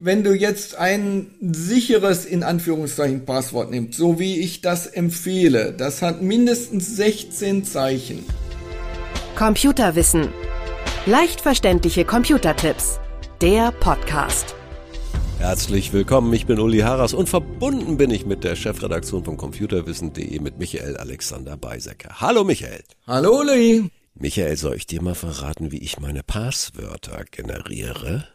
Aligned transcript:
Wenn 0.00 0.22
du 0.22 0.32
jetzt 0.32 0.76
ein 0.76 1.34
sicheres 1.40 2.24
in 2.24 2.44
Anführungszeichen 2.44 3.24
Passwort 3.24 3.72
nimmst, 3.72 3.98
so 3.98 4.20
wie 4.20 4.38
ich 4.38 4.60
das 4.60 4.86
empfehle, 4.86 5.72
das 5.72 6.02
hat 6.02 6.22
mindestens 6.22 6.94
16 6.94 7.64
Zeichen. 7.64 8.24
Computerwissen. 9.34 10.28
Leicht 11.06 11.40
verständliche 11.40 12.04
Computertipps. 12.04 13.00
Der 13.40 13.72
Podcast. 13.72 14.54
Herzlich 15.40 15.92
willkommen, 15.92 16.32
ich 16.32 16.46
bin 16.46 16.60
Uli 16.60 16.78
Harras 16.78 17.12
und 17.12 17.28
verbunden 17.28 17.96
bin 17.96 18.12
ich 18.12 18.24
mit 18.24 18.44
der 18.44 18.54
Chefredaktion 18.54 19.24
von 19.24 19.36
Computerwissen.de 19.36 20.38
mit 20.38 20.60
Michael 20.60 20.96
Alexander 20.96 21.56
Beisecker. 21.56 22.20
Hallo 22.20 22.44
Michael. 22.44 22.84
Hallo 23.08 23.40
Uli. 23.40 23.90
Michael, 24.14 24.56
soll 24.56 24.76
ich 24.76 24.86
dir 24.86 25.02
mal 25.02 25.16
verraten, 25.16 25.72
wie 25.72 25.78
ich 25.78 25.98
meine 25.98 26.22
Passwörter 26.22 27.24
generiere? 27.32 28.28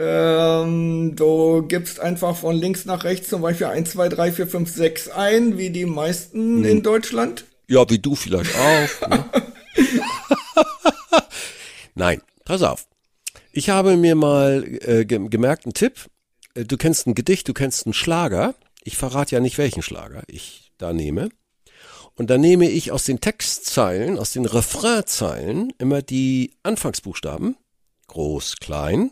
Ähm, 0.00 1.16
du 1.16 1.62
gibst 1.66 1.98
einfach 1.98 2.36
von 2.36 2.54
links 2.54 2.84
nach 2.84 3.02
rechts 3.02 3.28
zum 3.28 3.42
Beispiel 3.42 3.66
1, 3.66 3.90
2, 3.90 4.08
3, 4.08 4.32
4, 4.32 4.46
5, 4.46 4.70
6 4.70 5.08
ein, 5.08 5.58
wie 5.58 5.70
die 5.70 5.86
meisten 5.86 6.58
hm. 6.58 6.64
in 6.64 6.82
Deutschland. 6.84 7.44
Ja, 7.66 7.88
wie 7.90 7.98
du 7.98 8.14
vielleicht 8.14 8.54
auch. 8.56 9.08
Ne? 9.08 9.24
Nein, 11.96 12.22
pass 12.44 12.62
auf. 12.62 12.86
Ich 13.50 13.70
habe 13.70 13.96
mir 13.96 14.14
mal 14.14 14.64
äh, 14.82 15.04
gemerkt, 15.04 15.66
einen 15.66 15.74
Tipp. 15.74 16.06
Äh, 16.54 16.64
du 16.64 16.76
kennst 16.76 17.08
ein 17.08 17.16
Gedicht, 17.16 17.48
du 17.48 17.52
kennst 17.52 17.84
einen 17.84 17.92
Schlager. 17.92 18.54
Ich 18.84 18.96
verrate 18.96 19.34
ja 19.34 19.40
nicht, 19.40 19.58
welchen 19.58 19.82
Schlager 19.82 20.22
ich 20.28 20.70
da 20.78 20.92
nehme. 20.92 21.28
Und 22.14 22.30
dann 22.30 22.40
nehme 22.40 22.70
ich 22.70 22.92
aus 22.92 23.04
den 23.04 23.18
Textzeilen, 23.18 24.16
aus 24.16 24.32
den 24.32 24.46
Refrainzeilen 24.46 25.72
immer 25.78 26.02
die 26.02 26.52
Anfangsbuchstaben, 26.62 27.56
groß, 28.06 28.56
klein, 28.60 29.10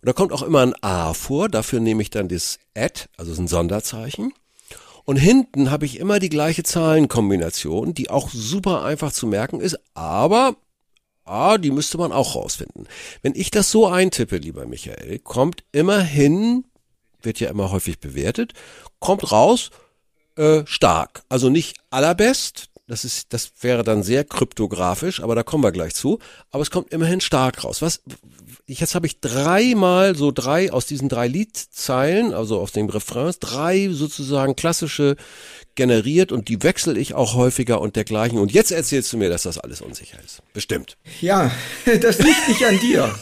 und 0.00 0.06
da 0.06 0.12
kommt 0.12 0.32
auch 0.32 0.42
immer 0.42 0.60
ein 0.60 0.74
A 0.82 1.14
vor, 1.14 1.48
dafür 1.48 1.80
nehme 1.80 2.02
ich 2.02 2.10
dann 2.10 2.28
das 2.28 2.58
Add, 2.76 3.04
also 3.16 3.40
ein 3.40 3.48
Sonderzeichen. 3.48 4.32
Und 5.04 5.16
hinten 5.16 5.70
habe 5.70 5.86
ich 5.86 6.00
immer 6.00 6.18
die 6.18 6.28
gleiche 6.28 6.64
Zahlenkombination, 6.64 7.94
die 7.94 8.10
auch 8.10 8.28
super 8.30 8.84
einfach 8.84 9.12
zu 9.12 9.26
merken 9.26 9.60
ist, 9.60 9.78
aber 9.94 10.56
ah, 11.24 11.58
die 11.58 11.70
müsste 11.70 11.98
man 11.98 12.12
auch 12.12 12.34
rausfinden. 12.34 12.88
Wenn 13.22 13.34
ich 13.34 13.50
das 13.50 13.70
so 13.70 13.86
eintippe, 13.86 14.38
lieber 14.38 14.66
Michael, 14.66 15.18
kommt 15.20 15.64
immerhin, 15.72 16.64
wird 17.22 17.40
ja 17.40 17.50
immer 17.50 17.70
häufig 17.70 18.00
bewertet, 18.00 18.52
kommt 18.98 19.30
raus 19.30 19.70
äh, 20.36 20.62
stark. 20.66 21.22
Also 21.28 21.50
nicht 21.50 21.78
allerbest, 21.90 22.68
das 22.88 23.04
ist, 23.04 23.32
das 23.32 23.50
wäre 23.60 23.82
dann 23.82 24.04
sehr 24.04 24.24
kryptografisch, 24.24 25.20
aber 25.20 25.34
da 25.34 25.42
kommen 25.42 25.64
wir 25.64 25.72
gleich 25.72 25.94
zu. 25.94 26.20
Aber 26.50 26.62
es 26.62 26.70
kommt 26.70 26.92
immerhin 26.92 27.20
stark 27.20 27.64
raus. 27.64 27.82
Was, 27.82 28.02
jetzt 28.66 28.94
habe 28.94 29.06
ich 29.06 29.20
dreimal 29.20 30.14
so 30.14 30.30
drei 30.30 30.72
aus 30.72 30.86
diesen 30.86 31.08
drei 31.08 31.26
Liedzeilen, 31.26 32.32
also 32.32 32.60
aus 32.60 32.70
den 32.70 32.88
Refrains, 32.88 33.40
drei 33.40 33.88
sozusagen 33.90 34.54
klassische 34.54 35.16
generiert 35.76 36.32
und 36.32 36.48
die 36.48 36.62
wechsle 36.62 36.98
ich 36.98 37.14
auch 37.14 37.34
häufiger 37.34 37.80
und 37.80 37.96
dergleichen. 37.96 38.38
Und 38.38 38.52
jetzt 38.52 38.72
erzählst 38.72 39.12
du 39.12 39.16
mir, 39.18 39.30
dass 39.30 39.42
das 39.44 39.58
alles 39.58 39.80
unsicher 39.80 40.18
ist. 40.24 40.42
Bestimmt. 40.52 40.96
Ja, 41.20 41.50
das 42.00 42.18
liegt 42.18 42.48
nicht 42.48 42.64
an 42.64 42.78
dir. 42.80 43.14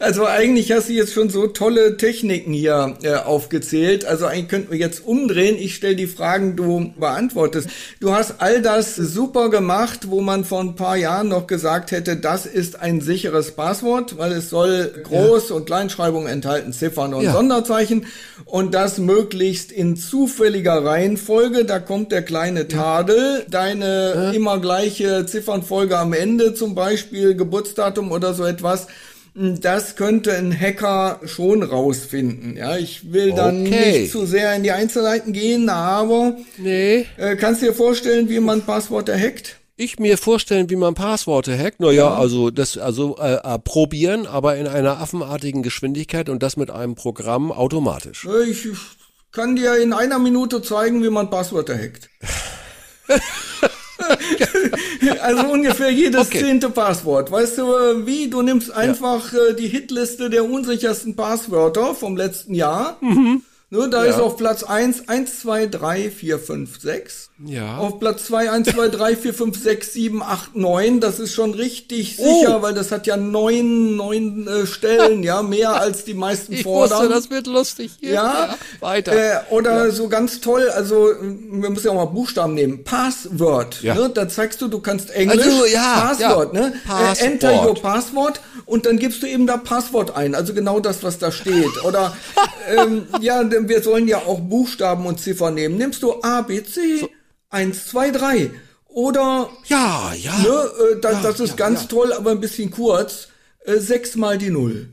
Also 0.00 0.26
eigentlich 0.26 0.72
hast 0.72 0.88
du 0.88 0.92
jetzt 0.92 1.12
schon 1.12 1.30
so 1.30 1.46
tolle 1.46 1.96
Techniken 1.96 2.52
hier 2.52 2.96
äh, 3.02 3.14
aufgezählt. 3.14 4.04
Also 4.04 4.26
eigentlich 4.26 4.48
könnten 4.48 4.72
wir 4.72 4.78
jetzt 4.78 5.04
umdrehen. 5.04 5.56
Ich 5.58 5.74
stelle 5.74 5.96
die 5.96 6.06
Fragen, 6.06 6.56
du 6.56 6.92
beantwortest. 6.98 7.68
Du 8.00 8.12
hast 8.12 8.40
all 8.40 8.60
das 8.62 8.96
super 8.96 9.50
gemacht, 9.50 10.10
wo 10.10 10.20
man 10.20 10.44
vor 10.44 10.60
ein 10.60 10.74
paar 10.74 10.96
Jahren 10.96 11.28
noch 11.28 11.46
gesagt 11.46 11.92
hätte, 11.92 12.16
das 12.16 12.46
ist 12.46 12.80
ein 12.80 13.00
sicheres 13.00 13.52
Passwort, 13.52 14.18
weil 14.18 14.32
es 14.32 14.50
soll 14.50 14.92
Groß- 15.04 15.50
ja. 15.50 15.54
und 15.56 15.66
Kleinschreibung 15.66 16.26
enthalten, 16.26 16.72
Ziffern 16.72 17.14
und 17.14 17.24
ja. 17.24 17.32
Sonderzeichen 17.32 18.06
und 18.44 18.74
das 18.74 18.98
möglichst 18.98 19.72
in 19.72 19.96
zufälliger 19.96 20.84
Reihenfolge. 20.84 21.64
Da 21.64 21.78
kommt 21.92 22.10
der 22.10 22.22
kleine 22.22 22.68
Tadel, 22.68 23.44
deine 23.50 24.12
ja. 24.14 24.30
immer 24.30 24.58
gleiche 24.58 25.26
Ziffernfolge 25.26 25.98
am 25.98 26.14
Ende, 26.14 26.54
zum 26.54 26.74
Beispiel 26.74 27.34
Geburtsdatum 27.34 28.12
oder 28.12 28.32
so 28.32 28.46
etwas. 28.46 28.86
Das 29.34 29.94
könnte 29.94 30.32
ein 30.32 30.58
Hacker 30.58 31.20
schon 31.26 31.62
rausfinden. 31.62 32.56
Ja, 32.56 32.78
ich 32.78 33.12
will 33.12 33.34
dann 33.34 33.66
okay. 33.66 34.00
nicht 34.00 34.10
zu 34.10 34.24
sehr 34.24 34.56
in 34.56 34.62
die 34.62 34.72
Einzelheiten 34.72 35.34
gehen, 35.34 35.68
aber 35.68 36.38
nee. 36.56 37.04
äh, 37.18 37.36
kannst 37.36 37.60
du 37.60 37.66
dir 37.66 37.74
vorstellen, 37.74 38.30
wie 38.30 38.40
man 38.40 38.62
Passworte 38.62 39.14
hackt? 39.14 39.58
ich 39.76 39.98
mir 39.98 40.16
vorstellen, 40.16 40.70
wie 40.70 40.76
man 40.76 40.94
Passworte 40.94 41.58
hackt? 41.58 41.80
Naja, 41.80 41.92
ja. 41.92 42.14
also 42.14 42.50
das, 42.50 42.78
also 42.78 43.16
äh, 43.18 43.58
probieren, 43.58 44.26
aber 44.26 44.56
in 44.56 44.66
einer 44.66 45.00
affenartigen 45.00 45.62
Geschwindigkeit 45.62 46.28
und 46.28 46.42
das 46.42 46.56
mit 46.56 46.70
einem 46.70 46.94
Programm 46.94 47.50
automatisch. 47.50 48.26
Ich 48.48 48.68
kann 49.32 49.56
dir 49.56 49.76
in 49.76 49.92
einer 49.92 50.18
Minute 50.18 50.62
zeigen, 50.62 51.02
wie 51.02 51.10
man 51.10 51.30
Passwörter 51.30 51.76
hackt. 51.76 52.08
also 55.22 55.46
ungefähr 55.48 55.90
jedes 55.90 56.28
okay. 56.28 56.40
zehnte 56.40 56.70
Passwort. 56.70 57.30
Weißt 57.30 57.58
du 57.58 57.74
äh, 57.74 58.06
wie? 58.06 58.28
Du 58.28 58.42
nimmst 58.42 58.70
einfach 58.70 59.32
ja. 59.32 59.48
Äh, 59.48 59.54
die 59.54 59.68
Hitliste 59.68 60.30
der 60.30 60.44
unsichersten 60.44 61.16
Passwörter 61.16 61.94
vom 61.94 62.16
letzten 62.16 62.54
Jahr. 62.54 62.98
Mhm. 63.00 63.42
Ne, 63.70 63.88
da 63.88 64.04
ja. 64.04 64.10
ist 64.10 64.20
auf 64.20 64.36
Platz 64.36 64.64
1 64.64 65.08
1, 65.08 65.40
2, 65.40 65.66
3, 65.66 66.10
4, 66.10 66.38
5, 66.38 66.80
6. 66.80 67.30
Ja. 67.44 67.78
Auf 67.78 67.98
Platz 67.98 68.26
2 68.26 68.50
1, 68.50 68.68
2, 68.70 68.88
3, 68.88 69.16
4, 69.16 69.34
5, 69.34 69.62
6, 69.62 69.92
7, 69.92 70.22
8, 70.22 70.56
9. 70.56 71.00
Das 71.00 71.18
ist 71.18 71.34
schon 71.34 71.54
richtig 71.54 72.16
oh. 72.18 72.40
sicher, 72.40 72.62
weil 72.62 72.74
das 72.74 72.92
hat 72.92 73.06
ja 73.06 73.16
neun, 73.16 73.96
neun 73.96 74.46
äh, 74.46 74.66
Stellen, 74.66 75.22
ja, 75.22 75.42
mehr 75.42 75.74
als 75.74 76.04
die 76.04 76.14
meisten 76.14 76.52
ich 76.52 76.62
fordern. 76.62 77.00
Wusste, 77.00 77.14
das 77.14 77.30
wird 77.30 77.46
lustig. 77.46 77.92
Ja, 78.00 78.10
ja 78.12 78.56
weiter. 78.80 79.12
Äh, 79.12 79.40
oder 79.50 79.86
ja. 79.86 79.90
so 79.90 80.08
ganz 80.08 80.40
toll, 80.40 80.68
also 80.70 81.10
wir 81.20 81.70
müssen 81.70 81.86
ja 81.86 81.92
auch 81.92 81.96
mal 81.96 82.04
Buchstaben 82.06 82.54
nehmen. 82.54 82.84
Password. 82.84 83.82
Ja. 83.82 83.94
Ne, 83.94 84.10
da 84.10 84.28
zeigst 84.28 84.60
du, 84.60 84.68
du 84.68 84.80
kannst 84.80 85.10
Englisch. 85.10 85.44
Also, 85.44 85.66
ja, 85.66 86.00
Passwort, 86.08 86.52
ne? 86.52 86.72
Passwort. 86.86 87.20
Äh, 87.20 87.24
enter 87.24 87.66
your 87.66 87.74
Passwort 87.74 88.40
und 88.66 88.86
dann 88.86 88.98
gibst 88.98 89.22
du 89.22 89.26
eben 89.26 89.46
da 89.46 89.56
Passwort 89.56 90.16
ein. 90.16 90.34
Also 90.34 90.54
genau 90.54 90.80
das, 90.80 91.02
was 91.02 91.18
da 91.18 91.32
steht. 91.32 91.84
Oder 91.84 92.16
ähm, 92.76 93.06
ja, 93.20 93.42
wir 93.50 93.82
sollen 93.82 94.06
ja 94.06 94.18
auch 94.18 94.40
Buchstaben 94.40 95.06
und 95.06 95.20
Ziffern 95.20 95.54
nehmen. 95.54 95.76
Nimmst 95.76 96.02
du 96.02 96.22
A, 96.22 96.42
B, 96.42 96.62
C, 96.62 96.98
so. 97.00 97.08
1, 97.52 97.86
2, 97.86 98.10
3. 98.10 98.50
Oder. 98.88 99.50
Ja, 99.66 100.12
ja. 100.14 100.38
Ne, 100.38 100.48
äh, 100.48 101.00
das, 101.00 101.12
ja, 101.12 101.22
das 101.22 101.40
ist 101.40 101.50
ja, 101.50 101.56
ganz 101.56 101.82
ja. 101.82 101.88
toll, 101.88 102.12
aber 102.12 102.32
ein 102.32 102.40
bisschen 102.40 102.70
kurz. 102.70 103.28
Äh, 103.64 103.78
sechs 103.78 104.16
mal 104.16 104.38
die 104.38 104.50
Null. 104.50 104.88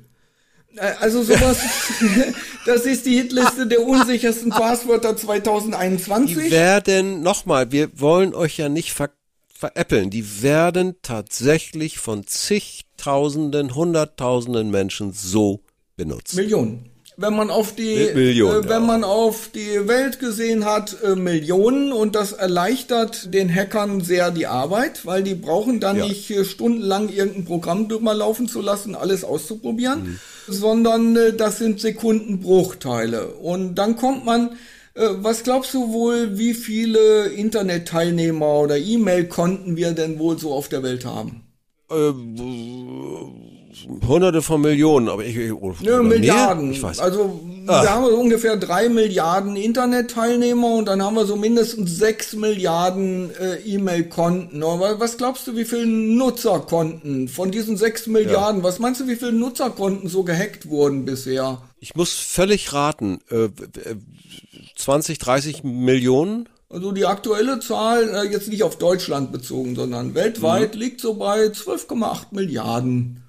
Äh, 0.76 0.94
also 1.00 1.24
sowas, 1.24 1.60
das 2.66 2.86
ist 2.86 3.06
die 3.06 3.18
Hitliste 3.18 3.68
der 3.68 3.82
unsichersten 3.82 4.52
Passwörter 4.52 5.18
2021. 5.18 6.36
Die 6.36 6.52
werden, 6.52 7.22
nochmal, 7.22 7.72
wir 7.72 7.90
wollen 8.00 8.34
euch 8.36 8.58
ja 8.58 8.70
nicht 8.70 8.94
ver 8.94 9.10
veräppeln, 9.52 10.10
die 10.10 10.42
werden 10.42 10.96
tatsächlich 11.02 12.00
von 12.00 12.26
zigtausenden, 12.26 13.76
hunderttausenden 13.76 14.72
Menschen 14.72 15.12
so 15.12 15.60
benutzt. 15.98 16.36
Millionen 16.36 16.90
wenn 17.20 17.36
man 17.36 17.50
auf 17.50 17.76
die 17.76 18.12
Millionen, 18.14 18.64
äh, 18.64 18.70
wenn 18.70 18.82
ja. 18.82 18.88
man 18.88 19.04
auf 19.04 19.50
die 19.54 19.88
Welt 19.88 20.20
gesehen 20.20 20.64
hat, 20.64 20.98
äh, 21.04 21.16
Millionen 21.16 21.92
und 21.92 22.16
das 22.16 22.32
erleichtert 22.32 23.34
den 23.34 23.54
Hackern 23.54 24.02
sehr 24.02 24.32
die 24.32 24.48
Arbeit, 24.48 25.06
weil 25.06 25.22
die 25.22 25.36
brauchen 25.36 25.80
dann 25.80 25.98
ja. 25.98 26.08
nicht 26.08 26.32
äh, 26.32 26.46
stundenlang 26.46 27.10
irgendein 27.10 27.46
Programm 27.46 27.90
drüber 27.90 28.14
laufen 28.14 28.48
zu 28.48 28.62
lassen, 28.62 28.96
alles 28.96 29.26
auszuprobieren, 29.26 30.02
mhm. 30.02 30.20
sondern 30.48 31.16
äh, 31.18 31.34
das 31.34 31.58
sind 31.58 31.82
Sekundenbruchteile 31.82 33.28
und 33.28 33.76
dann 33.76 33.98
kommt 33.98 34.26
man 34.26 34.52
äh, 34.94 35.10
was 35.18 35.44
glaubst 35.44 35.74
du 35.74 35.92
wohl, 35.92 36.38
wie 36.38 36.54
viele 36.54 37.28
Internetteilnehmer 37.28 38.60
oder 38.60 38.78
E-Mail-Konten 38.78 39.76
wir 39.76 39.92
denn 39.92 40.20
wohl 40.20 40.40
so 40.40 40.54
auf 40.54 40.70
der 40.70 40.84
Welt 40.84 41.06
haben? 41.06 41.44
Hunderte 44.08 44.42
von 44.42 44.62
Millionen, 44.62 45.10
aber 45.10 45.24
ich, 45.24 45.38
ich 45.38 45.54
ja, 45.82 46.02
Milliarden. 46.02 46.72
Ich 46.72 46.82
weiß. 46.82 47.00
Also 47.00 47.40
Ach. 47.68 47.84
wir 47.84 47.90
haben 47.92 48.06
so 48.06 48.16
ungefähr 48.16 48.58
drei 48.58 48.90
Milliarden 48.90 49.56
Internetteilnehmer 49.56 50.74
und 50.74 50.86
dann 50.88 51.04
haben 51.04 51.16
wir 51.16 51.26
so 51.26 51.36
mindestens 51.36 51.96
sechs 51.96 52.34
Milliarden 52.34 53.30
äh, 53.40 53.58
E-Mail-Konten. 53.58 54.64
Aber 54.64 55.00
was 55.00 55.18
glaubst 55.18 55.46
du, 55.46 55.56
wie 55.56 55.66
viele 55.66 55.86
Nutzerkonten 55.86 57.28
von 57.28 57.52
diesen 57.52 57.78
sechs 57.78 58.08
Milliarden? 58.08 58.62
Ja. 58.62 58.64
Was 58.64 58.80
meinst 58.80 59.02
du, 59.02 59.08
wie 59.08 59.16
viele 59.16 59.34
Nutzerkonten 59.34 60.10
so 60.10 60.24
gehackt 60.24 60.68
wurden 60.68 61.06
bisher? 61.06 61.62
Ich 61.80 61.96
muss 61.96 62.14
völlig 62.14 62.74
raten. 62.74 63.20
Äh, 63.30 63.50
20, 64.78 65.20
30 65.20 65.64
Millionen? 65.64 66.50
Also 66.70 66.92
die 66.92 67.06
aktuelle 67.06 67.60
Zahl, 67.60 68.10
äh, 68.10 68.32
jetzt 68.32 68.48
nicht 68.48 68.64
auf 68.64 68.78
Deutschland 68.78 69.32
bezogen, 69.32 69.76
sondern 69.76 70.16
weltweit, 70.16 70.74
mhm. 70.74 70.82
liegt 70.82 71.02
so 71.02 71.14
bei 71.16 71.46
12,8 71.46 72.28
Milliarden. 72.32 73.24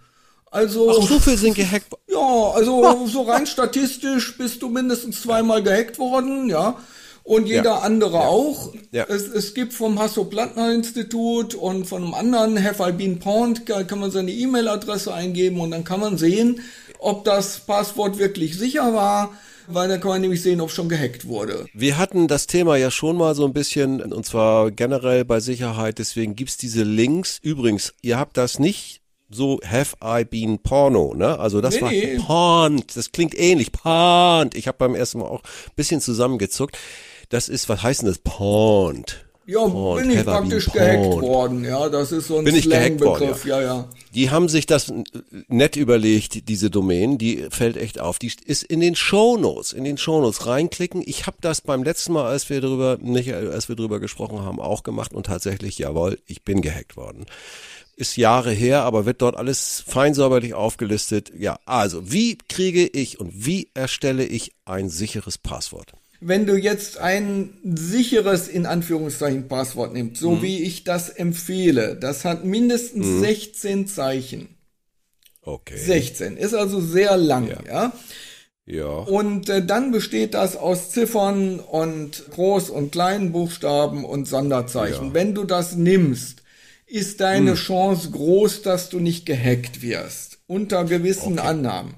Also. 0.50 0.90
Ach, 0.90 1.06
so 1.06 1.18
viel 1.20 1.36
sind 1.36 1.54
gehackt. 1.56 1.86
Ja, 2.08 2.50
also 2.54 3.06
so 3.06 3.22
rein 3.22 3.46
statistisch 3.46 4.36
bist 4.36 4.62
du 4.62 4.68
mindestens 4.68 5.22
zweimal 5.22 5.62
gehackt 5.62 5.98
worden, 5.98 6.48
ja. 6.48 6.76
Und 7.22 7.46
jeder 7.46 7.62
ja. 7.62 7.78
andere 7.80 8.14
ja. 8.14 8.20
auch. 8.20 8.72
Ja. 8.90 9.04
Es, 9.08 9.28
es 9.28 9.54
gibt 9.54 9.72
vom 9.72 9.98
Hasso-Plattner-Institut 9.98 11.54
und 11.54 11.84
von 11.84 12.02
einem 12.02 12.14
anderen, 12.14 12.56
Hefalbin 12.56 13.20
Pond, 13.20 13.66
kann 13.66 14.00
man 14.00 14.10
seine 14.10 14.32
E-Mail-Adresse 14.32 15.14
eingeben 15.14 15.60
und 15.60 15.70
dann 15.70 15.84
kann 15.84 16.00
man 16.00 16.18
sehen, 16.18 16.60
ob 16.98 17.24
das 17.24 17.60
Passwort 17.60 18.18
wirklich 18.18 18.58
sicher 18.58 18.94
war, 18.94 19.32
weil 19.68 19.88
dann 19.88 20.00
kann 20.00 20.10
man 20.10 20.20
nämlich 20.22 20.42
sehen, 20.42 20.60
ob 20.60 20.70
schon 20.70 20.88
gehackt 20.88 21.26
wurde. 21.26 21.66
Wir 21.72 21.98
hatten 21.98 22.26
das 22.26 22.46
Thema 22.46 22.76
ja 22.76 22.90
schon 22.90 23.16
mal 23.16 23.34
so 23.34 23.44
ein 23.44 23.52
bisschen, 23.52 24.00
und 24.00 24.26
zwar 24.26 24.70
generell 24.70 25.24
bei 25.24 25.38
Sicherheit, 25.38 25.98
deswegen 25.98 26.34
gibt's 26.34 26.56
diese 26.56 26.82
Links. 26.82 27.38
Übrigens, 27.42 27.94
ihr 28.02 28.18
habt 28.18 28.36
das 28.36 28.58
nicht 28.58 28.99
so 29.30 29.60
have 29.64 29.96
I 30.02 30.24
been 30.24 30.58
porno, 30.58 31.14
ne? 31.14 31.38
Also 31.38 31.60
das 31.60 31.80
Nee. 31.80 32.18
war 32.18 32.24
pornt, 32.26 32.96
das 32.96 33.12
klingt 33.12 33.38
ähnlich, 33.38 33.72
pornt. 33.72 34.54
Ich 34.54 34.66
habe 34.68 34.78
beim 34.78 34.94
ersten 34.94 35.18
Mal 35.20 35.26
auch 35.26 35.42
ein 35.42 35.72
bisschen 35.76 36.00
zusammengezuckt. 36.00 36.76
Das 37.28 37.48
ist, 37.48 37.68
was 37.68 37.82
heißt 37.82 38.02
denn 38.02 38.08
das? 38.08 38.18
Pornt. 38.18 39.24
Ja, 39.46 39.66
Pornt, 39.66 40.02
bin 40.02 40.16
ich 40.16 40.24
praktisch 40.24 40.66
gehackt 40.70 41.02
porned. 41.02 41.28
worden. 41.28 41.64
Ja, 41.64 41.88
das 41.88 42.12
ist 42.12 42.28
so 42.28 42.38
ein 42.38 42.44
Bin 42.44 42.54
ich 42.54 42.68
gehackt 42.68 43.00
worden, 43.00 43.16
Slangbegriff. 43.18 43.46
Ja, 43.46 43.60
ja. 43.60 43.88
Die 44.14 44.30
haben 44.30 44.48
sich 44.48 44.66
das 44.66 44.92
nett 45.48 45.74
überlegt, 45.74 46.48
diese 46.48 46.70
Domain, 46.70 47.18
die 47.18 47.46
fällt 47.50 47.76
echt 47.76 47.98
auf. 47.98 48.20
Die 48.20 48.30
ist 48.44 48.62
in 48.62 48.78
den 48.78 48.94
Shownotes, 48.94 49.72
in 49.72 49.82
den 49.82 49.98
Shownotes 49.98 50.46
reinklicken. 50.46 51.02
Ich 51.04 51.26
habe 51.26 51.36
das 51.40 51.62
beim 51.62 51.82
letzten 51.82 52.12
Mal, 52.12 52.26
als 52.26 52.48
wir 52.48 52.60
drüber, 52.60 52.98
nicht, 53.00 53.32
als 53.32 53.68
wir 53.68 53.74
drüber 53.74 53.98
gesprochen 53.98 54.40
haben, 54.42 54.60
auch 54.60 54.84
gemacht 54.84 55.12
und 55.12 55.26
tatsächlich, 55.26 55.78
jawohl, 55.78 56.18
ich 56.26 56.44
bin 56.44 56.60
gehackt 56.62 56.96
worden. 56.96 57.26
Ist 58.00 58.16
Jahre 58.16 58.50
her, 58.50 58.84
aber 58.84 59.04
wird 59.04 59.20
dort 59.20 59.36
alles 59.36 59.84
fein 59.86 60.14
säuberlich 60.14 60.54
aufgelistet. 60.54 61.30
Ja, 61.38 61.58
also, 61.66 62.10
wie 62.10 62.38
kriege 62.48 62.86
ich 62.86 63.20
und 63.20 63.44
wie 63.44 63.68
erstelle 63.74 64.24
ich 64.24 64.52
ein 64.64 64.88
sicheres 64.88 65.36
Passwort? 65.36 65.92
Wenn 66.18 66.46
du 66.46 66.56
jetzt 66.56 66.96
ein 66.96 67.50
sicheres, 67.62 68.48
in 68.48 68.64
Anführungszeichen, 68.64 69.48
Passwort 69.48 69.92
nimmst, 69.92 70.18
so 70.18 70.40
wie 70.40 70.62
ich 70.62 70.84
das 70.84 71.10
empfehle, 71.10 71.94
das 71.94 72.24
hat 72.24 72.42
mindestens 72.42 73.20
16 73.20 73.86
Zeichen. 73.86 74.56
Okay. 75.42 75.76
16. 75.76 76.38
Ist 76.38 76.54
also 76.54 76.80
sehr 76.80 77.18
lang, 77.18 77.54
ja. 77.68 77.92
Ja. 78.64 78.88
Und 78.88 79.50
äh, 79.50 79.62
dann 79.62 79.92
besteht 79.92 80.32
das 80.32 80.56
aus 80.56 80.90
Ziffern 80.90 81.60
und 81.60 82.30
Groß- 82.34 82.70
und 82.70 82.92
kleinen 82.92 83.32
Buchstaben 83.32 84.06
und 84.06 84.26
Sonderzeichen. 84.26 85.08
Ja. 85.08 85.14
Wenn 85.14 85.34
du 85.34 85.44
das 85.44 85.76
nimmst, 85.76 86.39
ist 86.90 87.20
deine 87.20 87.54
Chance 87.54 88.10
groß, 88.10 88.62
dass 88.62 88.88
du 88.88 88.98
nicht 88.98 89.24
gehackt 89.24 89.80
wirst. 89.80 90.38
Unter 90.46 90.84
gewissen 90.84 91.38
Annahmen. 91.38 91.94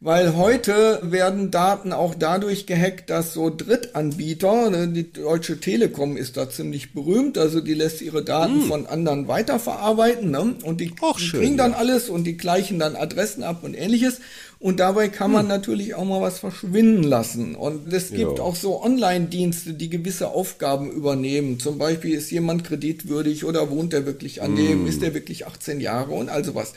Weil 0.00 0.36
heute 0.36 1.00
werden 1.02 1.50
Daten 1.50 1.92
auch 1.92 2.14
dadurch 2.14 2.66
gehackt, 2.66 3.08
dass 3.08 3.32
so 3.32 3.48
Drittanbieter, 3.48 4.70
ne, 4.70 4.88
die 4.88 5.10
Deutsche 5.10 5.58
Telekom 5.58 6.18
ist 6.18 6.36
da 6.36 6.50
ziemlich 6.50 6.92
berühmt, 6.92 7.38
also 7.38 7.60
die 7.60 7.72
lässt 7.72 8.02
ihre 8.02 8.22
Daten 8.22 8.62
von 8.62 8.86
anderen 8.86 9.26
weiterverarbeiten 9.26 10.30
ne? 10.30 10.54
und 10.62 10.80
die, 10.82 10.92
Auch 11.00 11.16
die 11.18 11.24
schön, 11.24 11.40
kriegen 11.40 11.56
dann 11.56 11.72
ja. 11.72 11.78
alles 11.78 12.10
und 12.10 12.24
die 12.24 12.36
gleichen 12.36 12.78
dann 12.78 12.94
Adressen 12.94 13.42
ab 13.42 13.64
und 13.64 13.74
ähnliches. 13.74 14.20
Und 14.58 14.80
dabei 14.80 15.08
kann 15.08 15.32
man 15.32 15.46
natürlich 15.46 15.94
auch 15.94 16.04
mal 16.06 16.22
was 16.22 16.38
verschwinden 16.38 17.02
lassen. 17.02 17.54
Und 17.54 17.92
es 17.92 18.10
gibt 18.10 18.38
Ja. 18.38 18.44
auch 18.44 18.56
so 18.56 18.82
Online-Dienste, 18.82 19.74
die 19.74 19.90
gewisse 19.90 20.28
Aufgaben 20.28 20.90
übernehmen. 20.90 21.60
Zum 21.60 21.76
Beispiel 21.76 22.14
ist 22.14 22.30
jemand 22.30 22.64
kreditwürdig 22.64 23.44
oder 23.44 23.70
wohnt 23.70 23.92
er 23.92 24.06
wirklich 24.06 24.40
an 24.42 24.56
dem, 24.56 24.86
ist 24.86 25.02
er 25.02 25.12
wirklich 25.12 25.46
18 25.46 25.78
Jahre 25.80 26.12
und 26.14 26.30
all 26.30 26.42
sowas. 26.44 26.72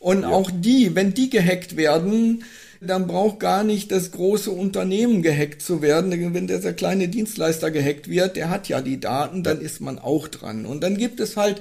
Und 0.00 0.24
auch 0.24 0.50
die, 0.52 0.96
wenn 0.96 1.14
die 1.14 1.30
gehackt 1.30 1.76
werden, 1.76 2.42
dann 2.80 3.06
braucht 3.06 3.38
gar 3.38 3.62
nicht 3.62 3.92
das 3.92 4.10
große 4.10 4.50
Unternehmen 4.50 5.22
gehackt 5.22 5.62
zu 5.62 5.82
werden. 5.82 6.34
Wenn 6.34 6.46
dieser 6.48 6.72
kleine 6.72 7.08
Dienstleister 7.08 7.70
gehackt 7.70 8.08
wird, 8.08 8.36
der 8.36 8.48
hat 8.50 8.68
ja 8.68 8.80
die 8.80 8.98
Daten, 8.98 9.42
dann 9.42 9.60
ist 9.60 9.80
man 9.80 9.98
auch 9.98 10.26
dran. 10.28 10.66
Und 10.66 10.82
dann 10.82 10.96
gibt 10.96 11.20
es 11.20 11.36
halt 11.36 11.60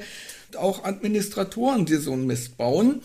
auch 0.57 0.83
Administratoren, 0.85 1.85
die 1.85 1.97
so 1.97 2.13
einen 2.13 2.25
Mist 2.25 2.57
bauen 2.57 3.01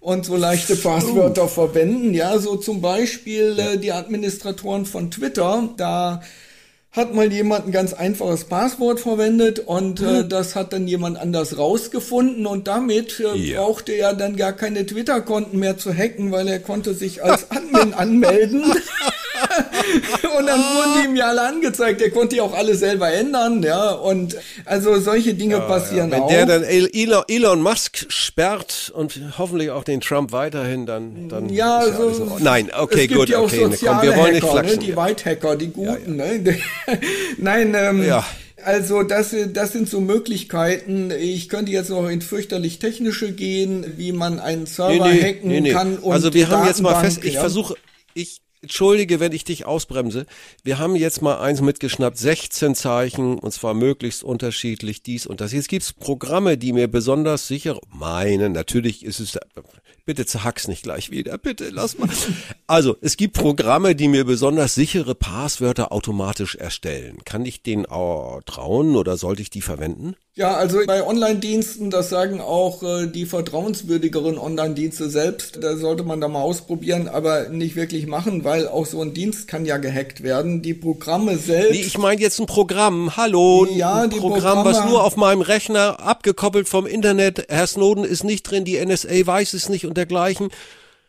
und 0.00 0.24
so 0.24 0.36
leichte 0.36 0.76
Passwörter 0.76 1.48
verwenden. 1.48 2.14
Ja, 2.14 2.38
so 2.38 2.56
zum 2.56 2.80
Beispiel 2.80 3.56
äh, 3.58 3.76
die 3.78 3.92
Administratoren 3.92 4.86
von 4.86 5.10
Twitter, 5.10 5.68
da 5.76 6.20
hat 6.92 7.14
mal 7.14 7.30
jemand 7.30 7.66
ein 7.66 7.72
ganz 7.72 7.92
einfaches 7.92 8.44
Passwort 8.44 9.00
verwendet 9.00 9.58
und 9.58 10.00
äh, 10.00 10.26
das 10.26 10.54
hat 10.56 10.72
dann 10.72 10.88
jemand 10.88 11.18
anders 11.18 11.58
rausgefunden 11.58 12.46
und 12.46 12.68
damit 12.68 13.20
äh, 13.20 13.36
Ja. 13.36 13.60
brauchte 13.62 13.92
er 13.92 14.14
dann 14.14 14.36
gar 14.36 14.54
keine 14.54 14.86
Twitter-Konten 14.86 15.58
mehr 15.58 15.76
zu 15.76 15.92
hacken, 15.92 16.32
weil 16.32 16.48
er 16.48 16.58
konnte 16.60 16.94
sich 16.94 17.22
als 17.22 17.50
Admin 17.50 17.92
anmelden. 17.92 18.64
und 20.38 20.46
dann 20.46 20.60
wurden 20.60 21.00
die 21.02 21.08
ihm 21.08 21.16
ja 21.16 21.28
alle 21.28 21.42
angezeigt. 21.42 22.00
Er 22.02 22.10
konnte 22.10 22.34
die 22.36 22.40
auch 22.40 22.54
alle 22.54 22.74
selber 22.74 23.12
ändern, 23.12 23.62
ja. 23.62 23.90
Und 23.92 24.36
also 24.64 24.98
solche 25.00 25.34
Dinge 25.34 25.60
passieren 25.60 26.10
Wenn 26.10 26.22
auch. 26.22 26.28
der 26.28 26.46
dann 26.46 26.62
El- 26.64 26.90
Elon, 26.92 27.24
Elon 27.28 27.62
Musk 27.62 28.06
sperrt 28.08 28.92
und 28.94 29.20
hoffentlich 29.38 29.70
auch 29.70 29.84
den 29.84 30.00
Trump 30.00 30.32
weiterhin, 30.32 30.86
dann, 30.86 31.28
dann 31.28 31.48
Ja, 31.48 31.80
ist 31.80 31.92
also, 31.92 32.02
alles 32.02 32.16
in 32.18 32.22
Ordnung. 32.24 32.42
Nein, 32.42 32.70
okay, 32.76 32.94
es 33.02 33.08
gibt 33.08 33.20
gut, 33.20 33.28
ja 33.28 33.38
auch 33.38 33.44
okay, 33.44 33.64
ne, 33.66 33.70
soziale 33.72 33.98
komm, 33.98 34.08
wir 34.08 34.16
wollen 34.16 34.32
nicht 34.34 34.42
Hacker, 34.44 34.54
ne? 34.54 34.68
flachsen. 34.68 34.80
die 34.80 34.96
White-Hacker, 34.96 35.56
die 35.56 35.68
Guten. 35.68 36.16
Ne? 36.16 36.58
Nein, 37.38 37.74
ähm, 37.78 38.04
Ja. 38.06 38.24
also 38.64 39.02
das, 39.02 39.34
das 39.52 39.72
sind 39.72 39.88
so 39.88 40.00
Möglichkeiten. 40.00 41.10
Ich 41.18 41.48
könnte 41.48 41.72
jetzt 41.72 41.90
noch 41.90 42.08
in 42.08 42.20
fürchterlich 42.22 42.78
technische 42.78 43.32
gehen, 43.32 43.94
wie 43.96 44.12
man 44.12 44.40
einen 44.40 44.66
Server 44.66 45.10
hacken 45.12 45.64
kann. 45.72 45.98
Und 45.98 46.12
also 46.12 46.32
wir 46.34 46.48
haben 46.48 46.66
jetzt 46.66 46.82
mal 46.82 47.00
fest, 47.00 47.20
ich 47.24 47.34
ja. 47.34 47.40
versuche, 47.40 47.74
ich 48.14 48.40
entschuldige, 48.66 49.20
wenn 49.20 49.30
ich 49.30 49.44
dich 49.44 49.64
ausbremse. 49.64 50.26
Wir 50.64 50.78
haben 50.78 50.96
jetzt 50.96 51.22
mal 51.22 51.38
eins 51.38 51.60
mitgeschnappt, 51.60 52.18
16 52.18 52.74
Zeichen 52.74 53.38
und 53.38 53.52
zwar 53.52 53.74
möglichst 53.74 54.24
unterschiedlich 54.24 55.02
dies 55.02 55.26
und 55.26 55.40
das. 55.40 55.52
Jetzt 55.52 55.68
gibt's 55.68 55.92
Programme, 55.92 56.58
die 56.58 56.72
mir 56.72 56.88
besonders 56.88 57.46
sicher 57.46 57.78
meinen. 57.88 58.52
Natürlich 58.52 59.04
ist 59.04 59.20
es 59.20 59.38
bitte 60.06 60.24
zerhack's 60.24 60.68
nicht 60.68 60.84
gleich 60.84 61.10
wieder, 61.10 61.36
bitte 61.36 61.68
lass 61.70 61.98
mal. 61.98 62.08
Also 62.68 62.96
es 63.00 63.16
gibt 63.16 63.34
Programme, 63.34 63.94
die 63.94 64.08
mir 64.08 64.24
besonders 64.24 64.74
sichere 64.74 65.14
Passwörter 65.14 65.92
automatisch 65.92 66.54
erstellen. 66.54 67.18
Kann 67.24 67.44
ich 67.44 67.62
denen 67.62 67.86
auch 67.86 68.40
trauen 68.46 68.96
oder 68.96 69.16
sollte 69.16 69.42
ich 69.42 69.50
die 69.50 69.62
verwenden? 69.62 70.16
Ja, 70.34 70.54
also 70.54 70.80
bei 70.86 71.06
Online-Diensten, 71.06 71.90
das 71.90 72.10
sagen 72.10 72.42
auch 72.42 72.82
äh, 72.82 73.06
die 73.06 73.24
vertrauenswürdigeren 73.24 74.36
Online-Dienste 74.36 75.08
selbst, 75.08 75.62
da 75.62 75.76
sollte 75.76 76.02
man 76.02 76.20
da 76.20 76.28
mal 76.28 76.42
ausprobieren, 76.42 77.08
aber 77.08 77.48
nicht 77.48 77.74
wirklich 77.74 78.06
machen, 78.06 78.44
weil 78.44 78.55
auch 78.64 78.86
so 78.86 79.02
ein 79.02 79.12
Dienst 79.12 79.46
kann 79.48 79.64
ja 79.66 79.76
gehackt 79.76 80.22
werden. 80.22 80.62
Die 80.62 80.74
Programme 80.74 81.36
selbst. 81.36 81.72
Nee, 81.72 81.82
ich 81.82 81.98
meine 81.98 82.20
jetzt 82.20 82.38
ein 82.40 82.46
Programm. 82.46 83.16
Hallo, 83.16 83.66
Ja, 83.70 84.02
ein 84.02 84.10
Programm, 84.10 84.64
was 84.64 84.76
Programme- 84.78 84.90
nur 84.90 85.04
auf 85.04 85.16
meinem 85.16 85.42
Rechner 85.42 86.00
abgekoppelt 86.00 86.68
vom 86.68 86.86
Internet. 86.86 87.46
Herr 87.48 87.66
Snowden 87.66 88.04
ist 88.04 88.24
nicht 88.24 88.42
drin, 88.44 88.64
die 88.64 88.76
NSA 88.78 89.26
weiß 89.26 89.52
es 89.54 89.68
nicht 89.68 89.84
und 89.86 89.96
dergleichen. 89.96 90.48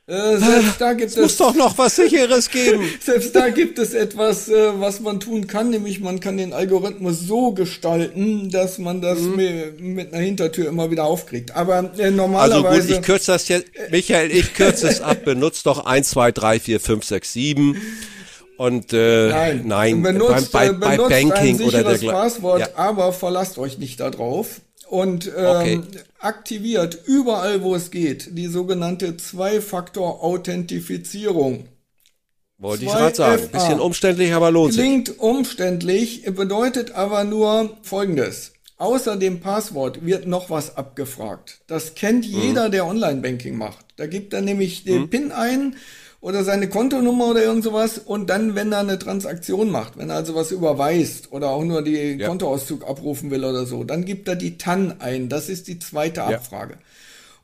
Äh, 0.08 0.38
selbst 0.38 0.80
da 0.80 0.94
gibt 0.94 1.12
Es 1.12 1.18
muss 1.18 1.32
es 1.32 1.38
doch 1.38 1.54
noch 1.54 1.78
was 1.78 1.98
Sicheres 1.98 2.50
geben. 2.50 2.82
Selbst 3.04 3.36
da 3.36 3.50
gibt 3.50 3.78
es 3.78 3.94
etwas, 3.94 4.48
äh, 4.48 4.80
was 4.80 5.02
man 5.02 5.20
tun 5.20 5.48
kann, 5.48 5.70
nämlich 5.70 6.00
man 6.00 6.20
kann 6.22 6.38
den 6.38 6.54
Algorithmus 6.54 7.20
so 7.20 7.52
gestalten, 7.52 8.50
dass 8.50 8.78
man 8.78 9.02
das 9.02 9.20
Mhm. 9.20 9.36
mi- 9.36 9.72
mit 9.82 10.14
einer 10.14 10.24
Hintertür 10.24 10.70
immer 10.70 10.90
wieder 10.92 11.04
aufkriegt. 11.04 11.56
Aber 11.56 11.92
äh, 11.98 12.04
Also 12.04 12.12
normalerweise. 12.16 12.88
gut, 12.88 12.98
ich 12.98 13.02
kürze 13.02 13.32
das 13.34 13.48
jetzt, 13.50 13.66
Michael, 13.92 14.32
ich 14.32 14.54
kürze 14.54 14.88
es 14.88 15.02
ab, 15.02 15.26
benutzt 15.26 15.66
doch 15.66 15.86
1, 15.86 16.10
2, 16.10 16.32
3, 16.32 16.60
4, 16.62 16.80
5, 16.80 17.04
6, 17.04 17.34
7 17.34 17.76
und 18.58 18.94
äh, 18.94 19.30
Nein, 19.30 19.62
nein 19.66 20.02
benutzt, 20.02 20.52
bei, 20.54 20.68
äh, 20.68 20.74
bei, 20.74 20.78
bei 20.80 20.96
benutzt 20.98 21.14
ein 21.16 21.30
Banking 21.30 21.56
oder 21.58 21.66
sicheres 21.66 21.84
dergleichen. 22.00 22.10
Passwort, 22.12 22.60
Ja. 22.62 22.68
aber 22.76 23.12
verlasst 23.14 23.58
euch 23.58 23.78
nicht 23.78 24.00
darauf. 24.00 24.62
Und 24.90 25.28
ähm, 25.28 25.34
Okay. 25.36 25.82
aktiviert 26.20 26.98
überall, 27.06 27.62
wo 27.62 27.76
es 27.76 27.92
geht, 27.92 28.38
die 28.38 28.48
sogenannte 28.48 29.18
Zwei-Faktor-Authentifizierung. 29.18 31.66
Wollte 32.58 32.86
ich 32.86 32.92
gerade 32.92 33.16
sagen. 33.16 33.50
Bisschen 33.50 33.80
umständlich, 33.80 34.34
aber 34.34 34.50
lohnt 34.50 34.74
sich. 34.74 34.82
Klingt 34.82 35.20
umständlich, 35.20 36.24
bedeutet 36.26 36.92
aber 36.92 37.24
nur 37.24 37.78
Folgendes. 37.84 38.54
Außer 38.78 39.18
dem 39.18 39.40
Passwort 39.40 40.06
wird 40.06 40.28
noch 40.28 40.50
was 40.52 40.78
abgefragt. 40.78 41.62
Das 41.68 41.96
kennt 41.96 42.28
Mhm. 42.32 42.40
jeder, 42.42 42.70
der 42.70 42.86
Online-Banking 42.86 43.58
macht. 43.58 43.86
Da 43.96 44.06
gibt 44.06 44.34
er 44.34 44.42
nämlich 44.42 44.84
den 44.84 45.10
PIN 45.10 45.32
ein 45.32 45.76
oder 46.22 46.44
seine 46.44 46.70
Kontonummer 46.70 47.30
oder 47.32 47.44
irgend 47.44 47.64
sowas 47.64 47.98
und 47.98 48.30
dann, 48.30 48.54
wenn 48.54 48.72
er 48.72 48.80
eine 48.80 49.00
Transaktion 49.00 49.72
macht, 49.72 49.98
wenn 49.98 50.10
er 50.12 50.18
also 50.18 50.36
was 50.36 50.52
überweist 50.52 51.32
oder 51.32 51.50
auch 51.50 51.64
nur 51.64 51.82
die 51.82 52.18
Ja. 52.20 52.28
Kontoauszug 52.28 52.88
abrufen 52.88 53.32
will 53.32 53.44
oder 53.44 53.66
so, 53.66 53.84
dann 53.84 54.06
gibt 54.06 54.28
er 54.28 54.36
die 54.36 54.58
TAN 54.60 54.96
ein. 55.00 55.28
Das 55.30 55.50
ist 55.50 55.68
die 55.68 55.80
zweite 55.80 56.22
Ja. 56.22 56.28
Abfrage. 56.28 56.78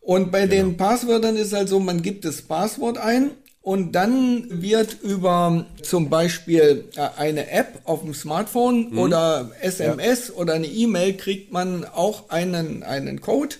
Und 0.02 0.32
bei 0.32 0.48
den 0.48 0.76
Passwörtern 0.78 1.36
ist 1.38 1.54
halt 1.54 1.70
so, 1.70 1.80
man 1.80 2.02
gibt 2.02 2.26
das 2.26 2.42
Passwort 2.44 2.98
ein 2.98 3.32
und 3.64 3.94
dann 3.94 4.62
wird 4.62 4.98
über 5.02 5.66
zum 5.82 6.10
Beispiel 6.10 6.90
äh, 6.98 7.08
eine 7.18 7.50
App 7.50 7.80
auf 7.86 8.02
dem 8.02 8.14
Smartphone 8.14 8.98
oder 8.98 9.52
SMS 9.62 10.30
oder 10.32 10.54
eine 10.54 10.68
E-Mail 10.68 11.16
kriegt 11.16 11.54
man 11.54 11.86
auch 11.86 12.30
einen, 12.30 12.84
einen 12.84 13.22
Code, 13.22 13.56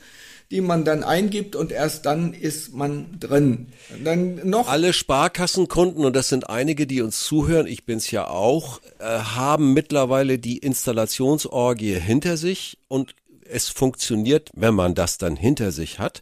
den 0.52 0.66
man 0.66 0.84
dann 0.84 1.06
eingibt 1.06 1.56
und 1.56 1.72
erst 1.72 2.06
dann 2.06 2.34
ist 2.34 2.74
man 2.74 3.18
drin. 3.18 3.68
Dann 4.04 4.42
noch 4.44 4.68
Alle 4.68 4.92
Sparkassenkunden, 4.92 6.04
und 6.04 6.14
das 6.18 6.28
sind 6.28 6.50
einige, 6.50 6.86
die 6.86 7.02
uns 7.02 7.24
zuhören, 7.24 7.66
ich 7.66 7.86
bin's 7.86 8.12
ja 8.12 8.28
auch, 8.28 8.82
äh, 9.00 9.06
haben 9.06 9.74
mittlerweile 9.74 10.38
die 10.38 10.58
Installationsorgie 10.58 11.94
hinter 11.94 12.36
sich 12.36 12.78
und 12.90 13.16
es 13.50 13.70
funktioniert, 13.70 14.50
wenn 14.54 14.74
man 14.74 14.96
das 14.96 15.18
dann 15.18 15.38
hinter 15.38 15.72
sich 15.72 16.00
hat. 16.00 16.22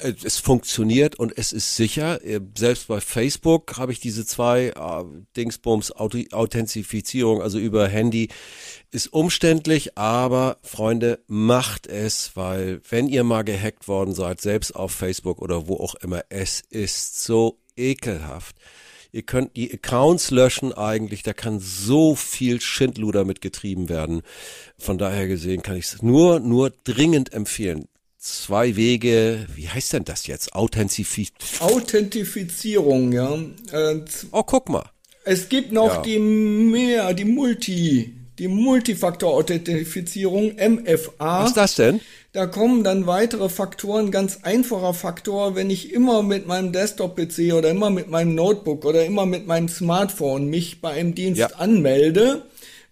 Äh, 0.00 0.14
es 0.22 0.38
funktioniert 0.38 1.18
und 1.18 1.36
es 1.36 1.52
ist 1.52 1.76
sicher. 1.76 2.24
Äh, 2.24 2.40
selbst 2.56 2.88
bei 2.88 3.00
Facebook 3.00 3.76
habe 3.76 3.92
ich 3.92 4.00
diese 4.00 4.24
zwei 4.26 4.68
äh, 4.68 5.04
Dingsbums 5.36 5.92
Authentifizierung, 5.92 7.42
also 7.42 7.58
über 7.58 7.88
Handy, 7.88 8.28
ist 8.90 9.12
umständlich, 9.12 9.96
aber 9.96 10.58
Freunde, 10.62 11.20
macht 11.26 11.86
es, 11.86 12.32
weil 12.34 12.80
wenn 12.88 13.08
ihr 13.08 13.24
mal 13.24 13.42
gehackt 13.42 13.88
worden 13.88 14.14
seid, 14.14 14.40
selbst 14.40 14.74
auf 14.74 14.92
Facebook 14.92 15.40
oder 15.40 15.68
wo 15.68 15.76
auch 15.76 15.94
immer, 15.96 16.22
es 16.28 16.62
ist 16.70 17.22
so 17.22 17.58
ekelhaft. 17.76 18.56
Ihr 19.14 19.22
könnt 19.22 19.56
die 19.56 19.72
Accounts 19.72 20.30
löschen 20.30 20.72
eigentlich, 20.72 21.22
da 21.22 21.34
kann 21.34 21.60
so 21.60 22.14
viel 22.14 22.62
Schindluder 22.62 23.26
mitgetrieben 23.26 23.90
werden. 23.90 24.22
Von 24.78 24.96
daher 24.96 25.28
gesehen 25.28 25.62
kann 25.62 25.76
ich 25.76 25.84
es 25.84 26.02
nur, 26.02 26.40
nur 26.40 26.72
dringend 26.84 27.32
empfehlen 27.34 27.88
zwei 28.22 28.76
Wege, 28.76 29.46
wie 29.54 29.68
heißt 29.68 29.92
denn 29.92 30.04
das 30.04 30.26
jetzt? 30.26 30.54
Authentifiz 30.54 31.30
Authentifizierung, 31.60 33.12
ja. 33.12 33.34
Äh, 33.72 34.00
oh, 34.30 34.44
guck 34.44 34.68
mal. 34.68 34.84
Es 35.24 35.48
gibt 35.48 35.72
noch 35.72 35.96
ja. 35.96 36.02
die 36.02 36.18
mehr, 36.18 37.14
die 37.14 37.24
Multi, 37.24 38.14
die 38.38 38.48
Multifaktor-Authentifizierung, 38.48 40.56
MFA. 40.56 41.42
Was 41.42 41.50
ist 41.50 41.56
das 41.56 41.74
denn? 41.74 42.00
Da 42.32 42.46
kommen 42.46 42.84
dann 42.84 43.06
weitere 43.06 43.48
Faktoren, 43.48 44.10
ganz 44.10 44.40
einfacher 44.42 44.94
Faktor, 44.94 45.54
wenn 45.54 45.70
ich 45.70 45.92
immer 45.92 46.22
mit 46.22 46.46
meinem 46.46 46.72
Desktop-PC 46.72 47.54
oder 47.54 47.70
immer 47.70 47.90
mit 47.90 48.08
meinem 48.08 48.34
Notebook 48.34 48.84
oder 48.84 49.04
immer 49.04 49.26
mit 49.26 49.48
meinem 49.48 49.68
Smartphone 49.68 50.48
mich 50.48 50.80
bei 50.80 50.90
einem 50.90 51.14
Dienst 51.14 51.40
ja. 51.40 51.48
anmelde. 51.48 52.42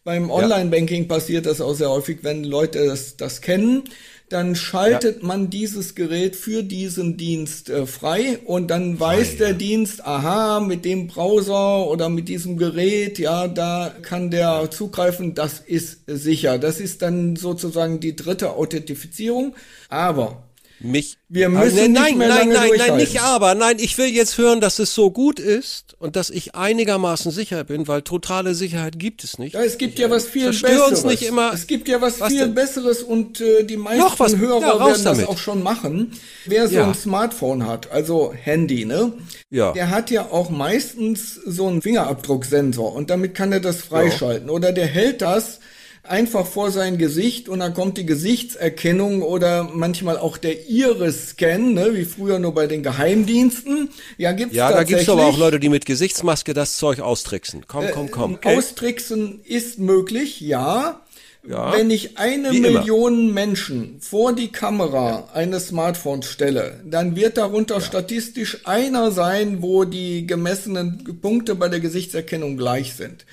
Beim 0.03 0.31
Online-Banking 0.31 1.09
passiert 1.09 1.45
das 1.47 1.61
auch 1.61 1.75
sehr 1.75 1.91
häufig, 1.91 2.21
wenn 2.23 2.43
Leute 2.43 2.87
das, 2.87 3.17
das 3.17 3.43
kennen 3.43 3.85
dann 4.31 4.55
schaltet 4.55 5.21
ja. 5.21 5.27
man 5.27 5.51
dieses 5.51 5.97
Gerät 5.97 6.37
für 6.37 6.63
diesen 6.63 7.17
Dienst 7.17 7.69
äh, 7.69 7.85
frei 7.85 8.39
und 8.45 8.71
dann 8.71 8.99
weiß 8.99 9.39
der 9.39 9.49
ja. 9.49 9.55
Dienst, 9.55 10.07
aha, 10.07 10.61
mit 10.61 10.85
dem 10.85 11.09
Browser 11.09 11.87
oder 11.89 12.09
mit 12.09 12.29
diesem 12.29 12.57
Gerät, 12.57 13.19
ja, 13.19 13.49
da 13.49 13.93
kann 14.03 14.31
der 14.31 14.71
zugreifen, 14.71 15.35
das 15.35 15.59
ist 15.59 16.03
sicher. 16.07 16.59
Das 16.59 16.79
ist 16.81 17.03
dann 17.03 17.35
sozusagen 17.35 17.99
die 17.99 18.15
dritte 18.15 18.53
Authentifizierung. 18.53 19.57
Aber 19.89 20.45
mich. 20.81 21.19
Wir 21.29 21.49
müssen 21.49 21.93
nein, 21.93 22.05
nicht 22.05 22.17
mehr 22.17 22.29
nein, 22.29 22.49
nein, 22.49 22.71
nein, 22.77 22.97
nicht 22.97 23.21
aber. 23.21 23.55
Nein, 23.55 23.77
ich 23.79 23.97
will 23.99 24.07
jetzt 24.07 24.39
hören, 24.39 24.61
dass 24.61 24.79
es 24.79 24.95
so 24.95 25.11
gut 25.11 25.39
ist 25.39 25.95
und 25.99 26.17
dass 26.17 26.31
ich 26.31 26.55
einigermaßen 26.55 27.31
sicher 27.31 27.65
bin, 27.65 27.87
weil 27.87 28.03
totale 28.03 28.55
Sicherheit 28.55 28.99
gibt 28.99 29.23
es 29.23 29.39
nicht. 29.39 29.55
Ja, 29.55 29.63
es 29.63 29.79
gibt 29.79 29.95
ich, 29.95 30.01
ja 30.01 30.11
was 30.11 30.27
viel 30.27 30.49
Besseres. 30.49 30.89
Uns 30.89 31.05
nicht 31.05 31.23
immer. 31.23 31.53
Es 31.53 31.67
gibt 31.67 31.89
ja 31.89 32.01
was, 32.01 32.21
was 32.21 32.29
viel 32.29 32.41
denn? 32.41 32.55
Besseres 32.55 33.03
und 33.03 33.41
äh, 33.41 33.65
die 33.65 33.77
meisten 33.77 34.01
Noch 34.01 34.19
was, 34.19 34.37
Hörer 34.37 34.61
ja, 34.61 34.87
werden 34.87 35.05
damit. 35.05 35.23
das 35.23 35.29
auch 35.29 35.39
schon 35.39 35.63
machen. 35.63 36.13
Wer 36.47 36.69
so 36.69 36.77
ja. 36.77 36.89
ein 36.89 36.95
Smartphone 36.95 37.67
hat, 37.67 37.91
also 37.93 38.33
Handy, 38.33 38.85
ne? 38.85 39.13
Ja. 39.51 39.73
Der 39.73 39.91
hat 39.91 40.11
ja 40.11 40.29
auch 40.31 40.51
meistens 40.51 41.35
so 41.35 41.67
einen 41.67 41.83
Fingerabdrucksensor 41.83 42.95
und 42.95 43.11
damit 43.11 43.35
kann 43.35 43.53
er 43.53 43.61
das 43.61 43.83
freischalten. 43.83 44.49
Ja. 44.49 44.55
Oder 44.55 44.73
der 44.73 44.87
hält 44.87 45.23
das 45.23 45.61
einfach 46.02 46.47
vor 46.47 46.71
sein 46.71 46.99
Gesicht 46.99 47.49
und 47.49 47.61
dann 47.61 47.75
kommt 47.75 47.99
die 47.99 48.07
Gesichtserkennung 48.07 49.23
oder 49.23 49.64
manchmal 49.64 50.19
auch 50.19 50.38
der 50.38 50.69
Iris-Scan, 50.69 51.75
ne, 51.75 51.90
wie 51.95 52.04
früher 52.04 52.38
nur 52.38 52.54
bei 52.54 52.66
den 52.66 52.83
Geheimdiensten. 52.83 53.90
Ja, 54.16 54.33
gibt's 54.33 54.57
ja 54.57 54.73
da 54.73 54.85
gibt's 54.85 55.09
aber 55.09 55.26
auch 55.26 55.38
Leute, 55.38 55.61
die 55.61 55.69
mit 55.69 55.87
Gesichtsmaske 55.87 56.54
das 56.54 56.76
Zeug 56.76 57.00
austricksen. 57.00 57.64
Komm, 57.66 57.87
komm, 57.92 58.11
komm. 58.11 58.38
Äh, 58.42 58.57
austricksen 58.57 59.40
ist 59.45 59.78
möglich, 59.78 60.40
ja. 60.40 61.00
Ja, 61.49 61.73
Wenn 61.73 61.90
ich 61.90 62.19
eine 62.19 62.52
Million 62.52 63.25
immer. 63.25 63.33
Menschen 63.33 63.97
vor 64.00 64.35
die 64.35 64.52
Kamera 64.52 65.11
ja. 65.11 65.28
eines 65.33 65.69
Smartphones 65.69 66.26
stelle, 66.26 66.80
dann 66.85 67.16
wird 67.16 67.38
darunter 67.38 67.76
ja. 67.76 67.80
statistisch 67.80 68.66
einer 68.66 69.11
sein, 69.11 69.62
wo 69.62 69.85
die 69.85 70.26
gemessenen 70.26 71.19
Punkte 71.23 71.54
bei 71.54 71.69
der 71.69 71.80
Gesichtserkennung 71.80 72.59
gleich 72.59 72.92
sind. 72.95 73.25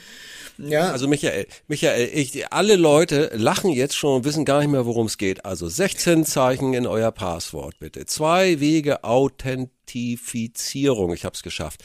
Ja. 0.57 0.91
Also 0.91 1.07
Michael, 1.07 1.47
Michael, 1.67 2.09
ich, 2.13 2.51
alle 2.51 2.75
Leute 2.75 3.31
lachen 3.33 3.71
jetzt 3.71 3.95
schon 3.95 4.17
und 4.17 4.25
wissen 4.25 4.45
gar 4.45 4.59
nicht 4.59 4.69
mehr, 4.69 4.85
worum 4.85 5.07
es 5.07 5.17
geht. 5.17 5.43
Also 5.45 5.67
16 5.67 6.25
Zeichen 6.25 6.73
in 6.73 6.87
euer 6.87 7.11
Passwort 7.11 7.79
bitte. 7.79 8.05
Zwei 8.05 8.59
Wege 8.59 9.03
Authentifizierung. 9.03 11.13
Ich 11.13 11.25
habe 11.25 11.35
es 11.35 11.43
geschafft. 11.43 11.83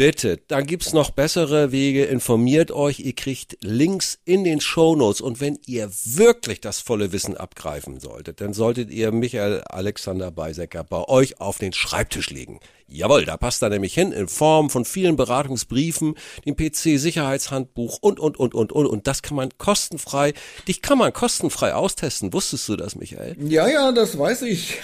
Bitte, 0.00 0.38
dann 0.48 0.64
gibt's 0.64 0.94
noch 0.94 1.10
bessere 1.10 1.72
Wege. 1.72 2.06
Informiert 2.06 2.70
euch. 2.70 3.00
Ihr 3.00 3.14
kriegt 3.14 3.58
Links 3.60 4.18
in 4.24 4.44
den 4.44 4.62
Show 4.62 4.96
Notes. 4.96 5.20
Und 5.20 5.42
wenn 5.42 5.58
ihr 5.66 5.90
wirklich 6.04 6.62
das 6.62 6.80
volle 6.80 7.12
Wissen 7.12 7.36
abgreifen 7.36 8.00
solltet, 8.00 8.40
dann 8.40 8.54
solltet 8.54 8.90
ihr 8.90 9.12
Michael 9.12 9.60
Alexander 9.68 10.30
Beisecker 10.30 10.84
bei 10.84 11.06
euch 11.06 11.38
auf 11.38 11.58
den 11.58 11.74
Schreibtisch 11.74 12.30
legen. 12.30 12.60
Jawohl, 12.92 13.24
da 13.24 13.36
passt 13.36 13.62
er 13.62 13.68
nämlich 13.68 13.94
hin 13.94 14.10
in 14.10 14.26
Form 14.26 14.68
von 14.68 14.84
vielen 14.84 15.14
Beratungsbriefen, 15.14 16.16
dem 16.44 16.56
PC-Sicherheitshandbuch 16.56 17.98
und, 18.00 18.18
und, 18.18 18.36
und, 18.36 18.52
und, 18.52 18.72
und. 18.72 18.86
Und 18.86 19.06
das 19.06 19.22
kann 19.22 19.36
man 19.36 19.50
kostenfrei, 19.58 20.34
dich 20.66 20.82
kann 20.82 20.98
man 20.98 21.12
kostenfrei 21.12 21.72
austesten. 21.72 22.32
Wusstest 22.32 22.68
du 22.68 22.76
das, 22.76 22.96
Michael? 22.96 23.36
Ja, 23.38 23.68
ja, 23.68 23.92
das 23.92 24.18
weiß 24.18 24.42
ich. 24.42 24.78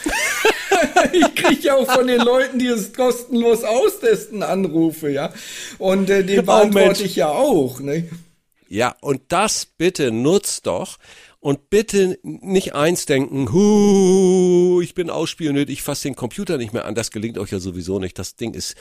ich 1.12 1.34
kriege 1.34 1.62
ja 1.62 1.74
auch 1.74 1.90
von 1.90 2.06
den 2.06 2.20
Leuten, 2.20 2.60
die 2.60 2.68
es 2.68 2.92
kostenlos 2.92 3.64
austesten, 3.64 4.44
Anrufe, 4.44 5.10
ja. 5.10 5.32
Und 5.78 6.08
äh, 6.08 6.22
den 6.22 6.46
beantworte 6.46 7.02
ich 7.02 7.16
ja 7.16 7.30
auch, 7.30 7.80
ne? 7.80 8.08
Ja, 8.68 8.94
und 9.00 9.22
das 9.28 9.66
bitte 9.66 10.12
nutzt 10.12 10.66
doch. 10.66 10.98
Und 11.46 11.70
bitte 11.70 12.18
nicht 12.24 12.74
eins 12.74 13.06
denken, 13.06 13.52
hu, 13.52 14.80
ich 14.82 14.94
bin 14.94 15.10
ausspioniert, 15.10 15.70
ich 15.70 15.80
fasse 15.80 16.08
den 16.08 16.16
Computer 16.16 16.58
nicht 16.58 16.72
mehr 16.72 16.86
an. 16.86 16.96
Das 16.96 17.12
gelingt 17.12 17.38
euch 17.38 17.52
ja 17.52 17.60
sowieso 17.60 18.00
nicht. 18.00 18.18
Das 18.18 18.34
Ding 18.34 18.52
ist 18.52 18.74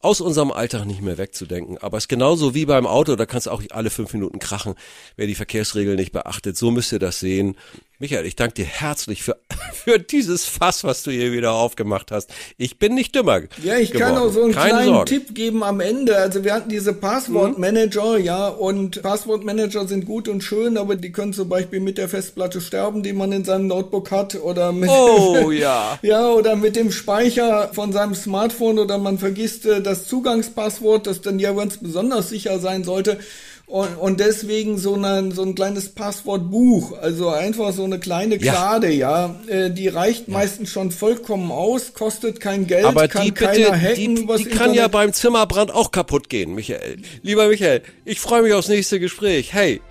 aus 0.00 0.20
unserem 0.20 0.50
Alltag 0.50 0.84
nicht 0.84 1.00
mehr 1.00 1.16
wegzudenken. 1.16 1.78
Aber 1.78 1.96
es 1.96 2.04
ist 2.04 2.08
genauso 2.08 2.56
wie 2.56 2.66
beim 2.66 2.88
Auto, 2.88 3.14
da 3.14 3.24
kannst 3.24 3.46
du 3.46 3.52
auch 3.52 3.62
alle 3.70 3.90
fünf 3.90 4.12
Minuten 4.14 4.40
krachen, 4.40 4.74
wer 5.14 5.28
die 5.28 5.36
Verkehrsregeln 5.36 5.94
nicht 5.94 6.10
beachtet. 6.10 6.56
So 6.56 6.72
müsst 6.72 6.90
ihr 6.90 6.98
das 6.98 7.20
sehen. 7.20 7.56
Michael, 8.00 8.26
ich 8.26 8.36
danke 8.36 8.54
dir 8.54 8.64
herzlich 8.64 9.24
für, 9.24 9.36
für 9.72 9.98
dieses 9.98 10.44
Fass, 10.44 10.84
was 10.84 11.02
du 11.02 11.10
hier 11.10 11.32
wieder 11.32 11.54
aufgemacht 11.54 12.12
hast. 12.12 12.30
Ich 12.56 12.78
bin 12.78 12.94
nicht 12.94 13.12
dümmer. 13.16 13.40
Ja, 13.60 13.76
ich 13.76 13.90
geworden. 13.90 14.14
kann 14.14 14.22
auch 14.22 14.32
so 14.32 14.44
einen 14.44 14.52
Keine 14.52 14.68
kleinen 14.68 14.86
Sorge. 14.86 15.10
Tipp 15.10 15.34
geben 15.34 15.64
am 15.64 15.80
Ende. 15.80 16.16
Also 16.16 16.44
wir 16.44 16.54
hatten 16.54 16.68
diese 16.68 16.92
Passwortmanager, 16.92 18.18
mhm. 18.18 18.24
ja, 18.24 18.46
und 18.46 19.02
Passwortmanager 19.02 19.88
sind 19.88 20.06
gut 20.06 20.28
und 20.28 20.42
schön, 20.44 20.76
aber 20.76 20.94
die 20.94 21.10
können 21.10 21.32
zum 21.32 21.48
Beispiel 21.48 21.80
mit 21.80 21.98
der 21.98 22.08
Festplatte 22.08 22.60
sterben, 22.60 23.02
die 23.02 23.12
man 23.12 23.32
in 23.32 23.44
seinem 23.44 23.66
Notebook 23.66 24.12
hat, 24.12 24.36
oder 24.36 24.70
mit, 24.70 24.88
oh, 24.88 25.50
ja. 25.50 25.98
ja, 26.02 26.28
oder 26.28 26.54
mit 26.54 26.76
dem 26.76 26.92
Speicher 26.92 27.70
von 27.72 27.92
seinem 27.92 28.14
Smartphone, 28.14 28.78
oder 28.78 28.98
man 28.98 29.18
vergisst 29.18 29.66
äh, 29.66 29.82
das 29.82 30.06
Zugangspasswort, 30.06 31.08
das 31.08 31.20
dann 31.20 31.40
ja 31.40 31.50
ganz 31.50 31.78
besonders 31.78 32.28
sicher 32.28 32.60
sein 32.60 32.84
sollte. 32.84 33.18
Und, 33.68 33.96
und 33.98 34.18
deswegen 34.18 34.78
so, 34.78 34.94
eine, 34.94 35.30
so 35.30 35.42
ein 35.42 35.54
kleines 35.54 35.90
Passwortbuch, 35.90 36.96
also 36.98 37.28
einfach 37.28 37.74
so 37.74 37.84
eine 37.84 37.98
kleine 37.98 38.38
Klade, 38.38 38.90
ja, 38.90 39.34
ja 39.46 39.54
äh, 39.54 39.70
die 39.70 39.88
reicht 39.88 40.26
ja. 40.26 40.32
meistens 40.32 40.70
schon 40.70 40.90
vollkommen 40.90 41.52
aus, 41.52 41.92
kostet 41.92 42.40
kein 42.40 42.66
Geld, 42.66 42.86
Aber 42.86 43.08
kann 43.08 43.26
die 43.26 43.32
keiner 43.32 43.78
hacken. 43.78 44.26
Die, 44.26 44.44
die 44.44 44.44
kann 44.46 44.72
ja 44.72 44.88
beim 44.88 45.12
Zimmerbrand 45.12 45.70
auch 45.70 45.90
kaputt 45.90 46.30
gehen, 46.30 46.54
Michael. 46.54 46.96
Lieber 47.20 47.48
Michael, 47.48 47.82
ich 48.06 48.20
freue 48.20 48.40
mich 48.40 48.54
aufs 48.54 48.68
nächste 48.68 49.00
Gespräch. 49.00 49.52
Hey, 49.52 49.82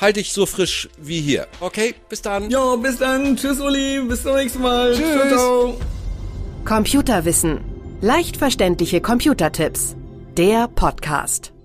halt 0.00 0.16
dich 0.16 0.32
so 0.32 0.46
frisch 0.46 0.88
wie 0.98 1.20
hier. 1.20 1.46
Okay, 1.60 1.94
bis 2.08 2.22
dann. 2.22 2.48
Ja, 2.48 2.76
bis 2.76 2.96
dann. 2.98 3.36
Tschüss, 3.36 3.60
Uli. 3.60 4.00
Bis 4.08 4.22
zum 4.22 4.34
nächsten 4.34 4.62
Mal. 4.62 4.94
Tschüss. 4.94 5.12
Ciao, 5.12 5.28
ciao. 5.28 5.80
Computerwissen. 6.64 7.60
Leicht 8.00 8.38
verständliche 8.38 9.02
Computertipps. 9.02 9.94
Der 10.36 10.68
Podcast. 10.68 11.55